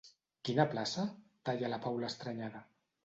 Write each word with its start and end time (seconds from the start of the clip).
Quina 0.47 0.63
plaça? 0.71 1.05
–talla 1.11 1.71
la 1.75 1.79
Paula 1.85 2.11
estranyada. 2.13 2.65